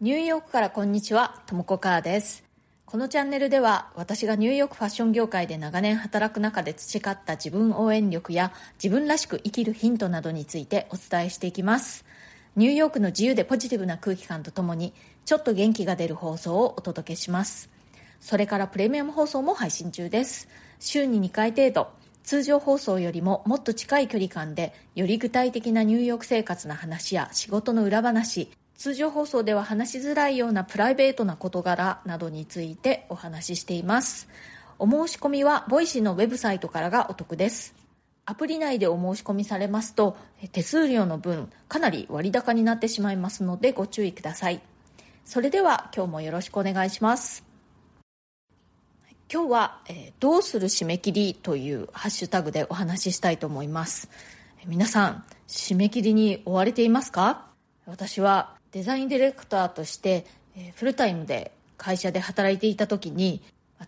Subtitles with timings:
[0.00, 2.42] ニューヨークからこんにちは、ともこかーです。
[2.86, 8.50] このチャンネルでは私がニューヨークファッション業界で長年働く中で培った自分応援力や
[8.82, 12.06] 自分らしく生きるヒントなどについてお伝えしていきます。
[12.56, 14.94] ニューヨークの自由でポジティブな空気感とともに
[15.26, 17.68] ちょっと元気が出る放送をお届けします。
[18.22, 20.48] それからプレミアム放送も配信中です。
[20.78, 21.88] 週に2回程度、
[22.22, 28.50] 通常放送よりももっと近い距離感でより具体的なニューヨーク生活の話や仕事の裏話
[28.80, 34.26] 通常放送では話しづらいようなプライベートな事柄などについてお話ししています。
[34.78, 37.74] お申し込みはボイシーのウェブサイトからがお得です。
[38.24, 40.16] アプリ内でお申し込みされますと
[40.52, 44.62] 手数料の分かなり割高になってしまいますのでご注意ください。
[45.26, 47.44] それでは今日もよろしくお願いします。
[49.30, 54.08] 今日は、えー、どうする締め切りというハッシュタグでお話ししたいと思います。
[54.64, 57.46] 皆さん締め切りに追われていますか？
[57.84, 63.42] 私はデザインディレクターとして、えフルタイムで会社で働いていた時に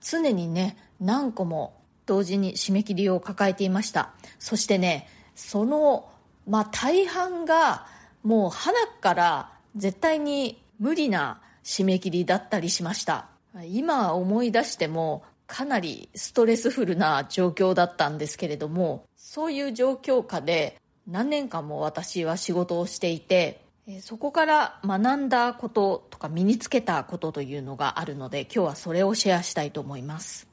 [0.00, 1.74] 常にね何個も
[2.06, 4.10] 同時に締め切りを抱えていました。
[4.38, 6.08] そしてねその、
[6.46, 7.86] まあ、大半が
[8.22, 13.28] もう花から絶対に無理な締め切りだったりしました。
[13.66, 20.76] 今思い出してもかなりストレスフルな状況だったんですけれどもそういう状況下で
[21.06, 23.62] 何年間も私は仕事をしていて
[24.02, 30.46] そこから学んだこととか身につけたことというのがあるので今日はそれをシェアしたいと思います。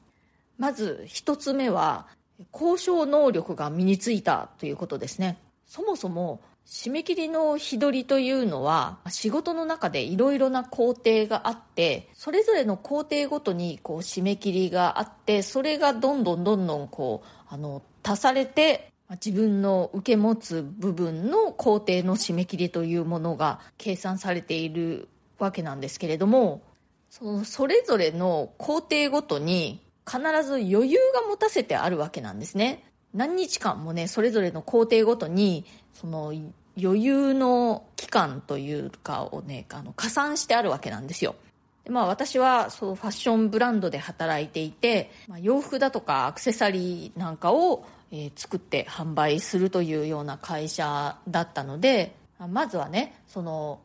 [0.58, 2.06] まず一つ目は
[2.52, 5.38] 交渉能力が身についたということですね。
[5.66, 26.62] そもそも締め切りの日取りというのは仕事の中でいろいろな工程があってそれぞれの工程ごとにこう締め切りがあってそれがどんどんどんどんこうあの足されて自分の受け持つ部分の工程の締め切りというものが計算されているわけなんですけれども
[27.10, 32.84] そのそれぞれの工程ごとに必ず余裕が持たせてあるわけなんですね。
[33.14, 36.34] 何日間もねそれぞれの工程ごとにその
[36.80, 41.36] 余裕の期間というかをねあの加算してあるわけなんですよ。
[41.84, 52.14] でまあ、私はそうファッションブランドで働いていて、まあ、洋服だとかアクセサリーなんかをえー、作って販売するというような会社だったので
[52.48, 53.80] まずはねその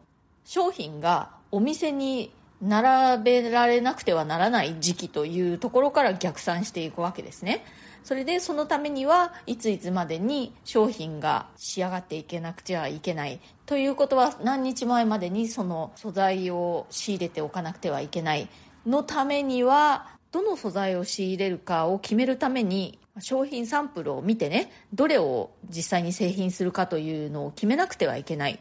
[0.45, 7.65] 商品がお店に並べられなくてはならない時期というところから逆算していくわけですね。
[8.03, 18.49] それでそのためにはいついつまでに商品が仕上がっていけなくてはいけないということは何日前までにその素材を仕入れておかなくてはいけない
[18.87, 28.59] のためにはどの素材を仕入れるかを決めるために商品サンプルを見てねどれを実際に製品するかというのを決めなくてはいけない。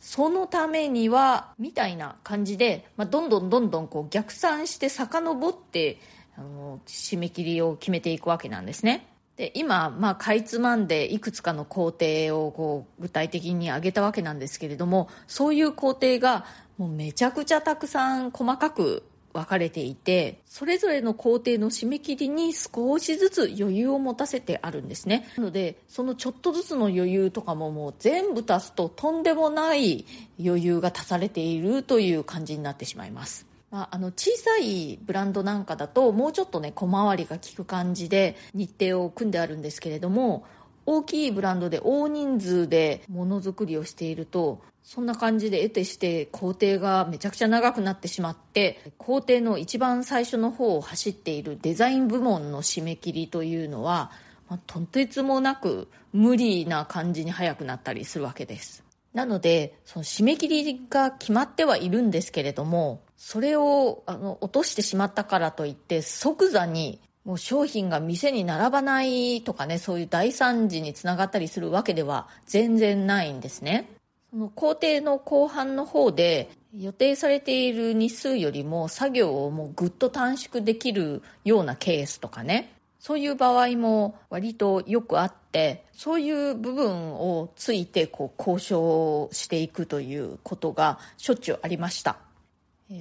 [0.00, 5.98] そのためにはみたいな感じで、まあ、どんどんどんどんこう逆算して遡って
[6.36, 9.08] あの締め切りを決めていくわけなんですね。
[9.36, 16.44] で今、まあ、かいつまんでいくつかの工程をこう具体的に挙げたわけなんですけれどもそういう工程が
[16.76, 25.28] もうめちゃくちゃたくさん細かく分かれていてそれぞれの工程の締め切りに少しずつ余裕を持たせてあるんですね。
[25.36, 30.04] なのでそのちょっとずつの余裕とかももう全部足すととんでもない
[30.42, 33.46] 余裕が足されているという感じになってしまいます。
[33.70, 40.46] まあ、あの小さいブランドなんかだともうちょっとね小回りが利く感じで日程を組んであるんですけれども
[40.90, 54.10] 大きいブランドで大人数でものづくりをしているとそんな感じで得てして工程がめちゃくちゃ長くなってしまって工程の一番最初の方を走っているデザイン部門の締め切りというのは、
[54.48, 58.82] まあ、とてつもなく無理な感じに早くなったりするわけです。
[59.12, 73.90] なのでその締め切りが決まってはいるんですけれどもそれをあの落としてしまったからといって即座にもう商品が店に並ばないとかねそういう大惨事につながったりするわけでは全然ないんですね。
[74.30, 92.18] その工程の後半の方で予定されている日数よりも作業をもうぐっと短縮できるようなケースとかねそういう場合も割とよくあってそういう部分をついてこう交渉していくということがしょっちゅうありました。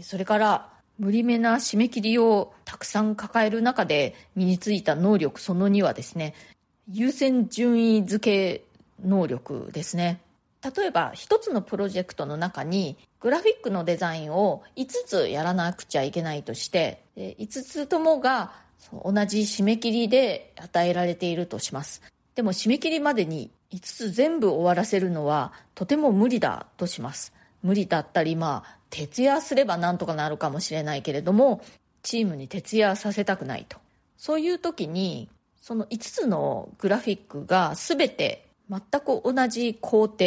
[0.02, 6.34] それから無理めな締め切りをたくさん抱える中で身についた能力その2はですね
[6.92, 8.64] 優先順位付け
[9.04, 10.22] 能力ですね。
[10.76, 18.52] 例えば1つのプロジェクトの中にグラフィックのデザインを5つやらなくちゃいけないとして5つともが
[18.92, 22.02] 同じ締め切りで与えられているとします。
[22.36, 27.34] でも締め切りまでに5つ全部終わらせるのはとても無理だとします。
[27.64, 31.62] 無理だったりまあ徹夜すればなんとかなるかもしれないけれども
[32.04, 33.78] チームに徹夜させたくないと。
[34.18, 35.30] そういう時に
[35.62, 40.18] その5つのグラフィックが全て全く同じ工程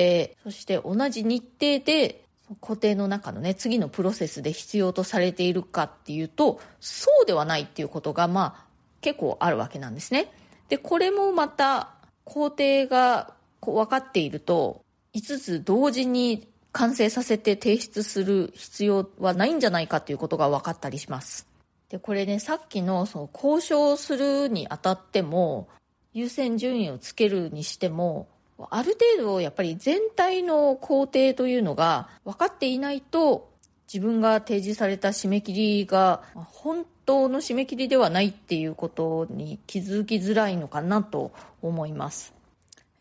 [0.43, 2.25] そして同じ日程で
[2.61, 8.65] 工程の中のね次のプロセスで必要とされているかっていうとそうではないっていうことがまあ
[9.01, 10.31] 結構あるわけなんですね。
[10.69, 14.83] でこれもまた工程がこう分かっていると
[15.15, 21.47] 5つ同時に完成させて提出する必要はないんじゃないかということが分かったりします。
[21.89, 25.69] で、これね、さっきのその交渉するにあたっても、
[26.13, 28.29] 優先順位をつけるにしても、
[28.71, 33.51] ある程度やっぱり全体の工程というのが分かっていないと、
[33.93, 42.33] 自分が提示された締め切りが本当の締め切りではないっていうことに気づきづらいのかなと思います。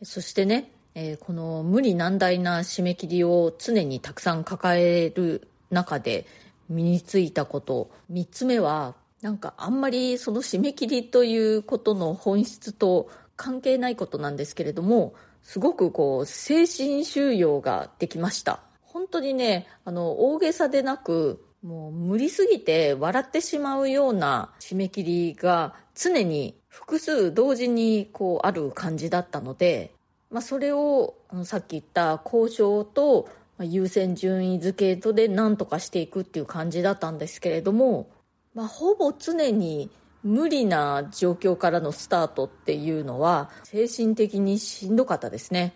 [0.01, 0.71] そしてね、
[1.01, 6.27] えー、この無理難題な締め切りを常にたくさん抱える中で
[6.67, 7.89] 身についたこと。
[8.11, 18.59] 3つ目はなんかあんまりその締め切りということの本質と関係ないことなんですけれどもすごくこう精神収容ができました。
[18.81, 29.93] 本当にねあの大げさでなくもう無理すぎて笑ってしまうような締め切りが常に複数同時にこうある感じだったので
[30.31, 33.27] まあ、それをさっき言った交渉と
[33.59, 38.09] 優先順位付けとで何とかしていくっていう感じだったんですけれども、
[38.53, 39.89] まあ、ほぼ常に
[40.23, 45.73] 無理な状況からのスタートっていうのは精神的にしんどかったですね。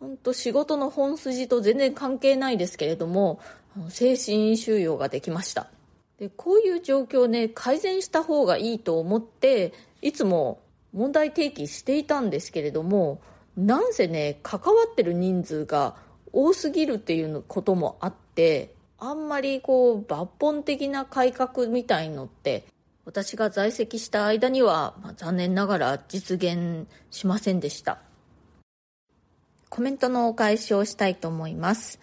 [0.00, 3.40] 本当仕事の本筋と全然関係ないですけれども
[3.88, 5.66] 精神収容ができました
[6.18, 10.60] でこういう状況ね改善した方がいいと思っていつも
[10.92, 13.20] 問題提起していたんですけれども
[13.58, 15.96] なんせね関わってる人数が
[16.32, 22.64] 多すぎるっていうこともあってあんまりこう抜本的な改革みたいのって
[23.04, 27.98] 私が在籍した間には、まあ、残念ながら実現しませんでした。
[29.70, 32.00] コメントのお返しをしたいと思います。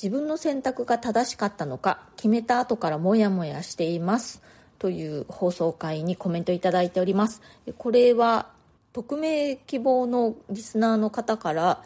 [0.00, 4.42] 自分の選択が正しかったのか決めた後からモヤモヤしています
[4.78, 7.40] という放送回にコメントいただいております。
[7.78, 8.54] これは
[8.96, 11.82] 匿名希望のリスナーの方から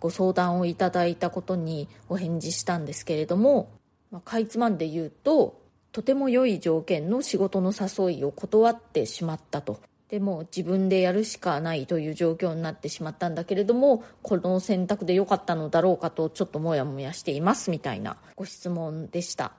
[0.00, 3.68] ご相談をいただいたことにお返事したんですけれども、
[4.10, 5.60] まあ、かいつまんで言うと
[5.92, 9.80] とても良い条件の仕事の誘いを断ってしまったと。
[10.08, 19.52] でも自分でやるしかないという状況になってしまったんだけれどもこの選択で良かったのだろうかとちょっともやもやしていますみたいなご質問でした。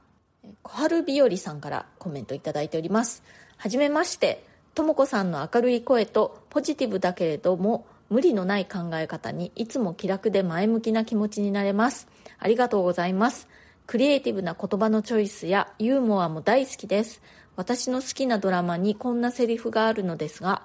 [0.64, 3.22] 小春日和さんからコメントいただいております。
[3.58, 4.57] はじめまして。
[4.78, 12.08] とも子さんの明るい声とポジティブだけれども無理のない考え方にいつも気楽で前向きな気持ちになれます。
[12.38, 13.48] ありがとうございます。
[13.88, 17.24] クリエイティブな言葉のチョイスやユーモアも大好きです。
[17.56, 20.62] 私の好きなドラマにこんなセリフがあるのですが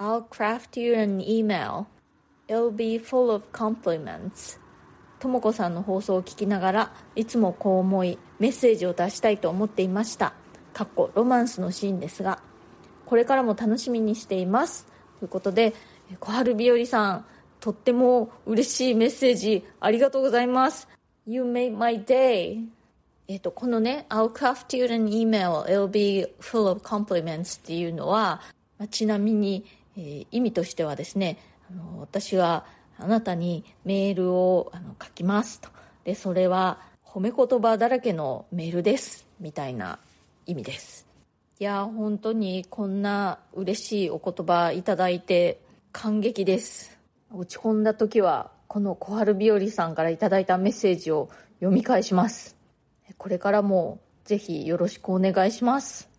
[0.00, 1.84] I'll craft you an email.
[2.48, 4.58] It'll be full of compliments.
[5.20, 10.34] とも子さんの放送を聞きながらいつもこう思いメッセージを出したいと思っていました。
[10.74, 12.42] かっこロマンスのシーンですが
[13.12, 14.86] これからも楽しみにしています
[15.18, 15.74] ということで
[16.18, 17.26] 小春日和さん
[17.60, 20.88] とっても嬉しいメッセージありがとうございます
[21.26, 22.64] You made my day
[23.28, 28.40] えっと、このね、I'll craft you an email, it'll be full of compliments っていうのは、
[28.78, 29.66] まあ、ちなみに、
[29.98, 31.36] えー、意味としてはですね、
[31.70, 32.64] あの私は
[32.98, 35.68] あなたにメールをあの書きますと。
[36.04, 39.26] で、それは褒め言葉だらけのメールです。
[39.38, 39.98] みたいな
[40.46, 41.11] 意味です。
[41.62, 45.60] いや本当にこんな嬉しいお言葉いただいて
[45.92, 46.98] 感激です。
[47.32, 52.56] 落ち込んだ時はこの小春日和さんからいただいたメッセージを読み返します。
[53.16, 56.10] これからもぜひよろしくお願いします。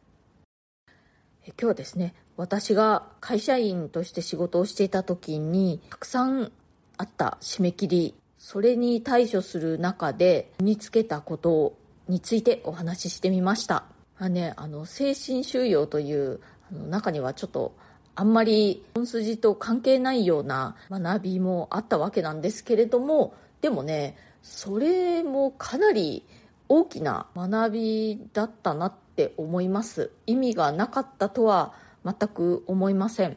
[1.46, 6.54] 今日はですね私が会社員として仕事をしていた時にたくさん
[6.98, 11.76] あった締め切りそれに対処する中で身につけたこと
[12.08, 13.93] についてお話ししてみました。
[14.24, 16.40] あね、あの精神収容という
[16.72, 17.76] あの中にはちょっと
[18.16, 26.24] あんまり本筋と関係ないような学びもあったわけなんですけれどもでもねそれもかなり
[26.70, 30.10] 大きな学びだったなって思います。
[30.26, 31.74] 意味がなかったとは
[32.06, 33.36] 全く思いません。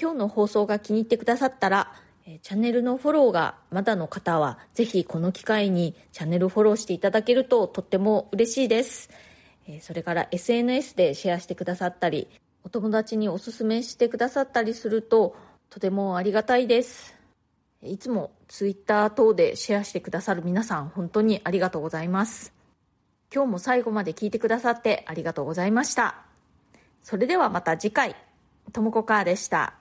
[0.00, 1.92] 今日の放送が気に入ってくださったら
[2.24, 9.10] チャンネルのフォローがまだの方はぜひこの機会にチャンネルフォローしていただけるととっても嬉しいです。
[9.80, 12.28] それから SNS でシェアしてくださったり
[12.64, 15.36] お友達におすすめしてくださったりすると
[15.70, 17.14] とてもありがたいです
[17.82, 22.58] いつも Twitter 等でシェアしてくださる皆さん本当にありがとうございます
[23.34, 26.16] 今日も最後まで聞いてくださってありがとうございました。
[27.02, 28.16] それではまた次回、
[28.72, 29.74] ともこかーでした。